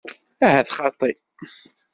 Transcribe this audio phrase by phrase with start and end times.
[0.45, 1.11] Ahat xaṭi.